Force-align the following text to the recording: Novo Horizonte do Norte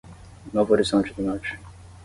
Novo 0.53 0.73
Horizonte 0.73 1.13
do 1.13 1.21
Norte 1.21 1.51